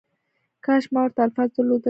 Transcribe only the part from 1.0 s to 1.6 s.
ورته الفاظ